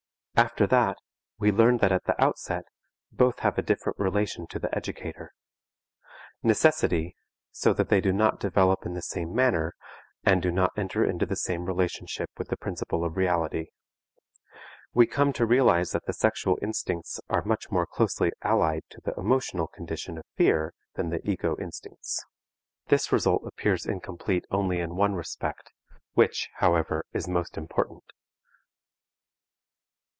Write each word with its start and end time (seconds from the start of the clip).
After 0.33 0.65
that 0.65 0.97
we 1.37 1.51
learned 1.51 1.81
that 1.81 1.91
at 1.91 2.05
the 2.05 2.19
outset 2.19 2.63
both 3.11 3.39
have 3.41 3.59
a 3.59 3.61
different 3.61 3.99
relation 3.99 4.47
to 4.47 4.57
the 4.57 4.73
educator, 4.75 5.33
Necessity, 6.41 7.15
so 7.51 7.73
that 7.73 7.89
they 7.89 8.01
do 8.01 8.11
not 8.11 8.39
develop 8.39 8.83
in 8.83 8.95
the 8.95 9.03
same 9.03 9.35
manner 9.35 9.75
and 10.23 10.41
do 10.41 10.49
not 10.49 10.71
enter 10.75 11.05
into 11.05 11.27
the 11.27 11.35
same 11.35 11.65
relationship 11.65 12.31
with 12.39 12.47
the 12.47 12.57
principle 12.57 13.05
of 13.05 13.17
reality. 13.17 13.67
We 14.95 15.05
come 15.05 15.31
to 15.33 15.45
realize 15.45 15.91
that 15.91 16.05
the 16.07 16.13
sexual 16.13 16.57
instincts 16.59 17.19
are 17.29 17.43
much 17.43 17.69
more 17.69 17.85
closely 17.85 18.31
allied 18.41 18.83
to 18.89 19.01
the 19.01 19.13
emotional 19.19 19.67
condition 19.67 20.17
of 20.17 20.23
fear 20.37 20.73
than 20.95 21.11
the 21.11 21.21
ego 21.29 21.55
instincts. 21.59 22.25
This 22.87 23.11
result 23.11 23.43
appears 23.45 23.85
incomplete 23.85 24.45
only 24.49 24.79
in 24.79 24.95
one 24.95 25.13
respect, 25.13 25.71
which, 26.13 26.49
however, 26.55 27.05
is 27.13 27.27
most 27.27 27.57
important. 27.59 28.05